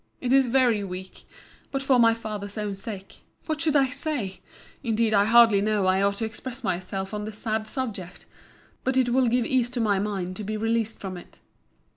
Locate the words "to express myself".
6.15-7.13